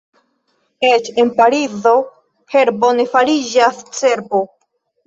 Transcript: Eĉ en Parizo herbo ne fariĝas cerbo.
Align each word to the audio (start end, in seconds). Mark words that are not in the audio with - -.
Eĉ 0.87 1.11
en 1.25 1.29
Parizo 1.41 1.93
herbo 2.55 2.93
ne 3.03 3.09
fariĝas 3.15 3.87
cerbo. 4.01 4.47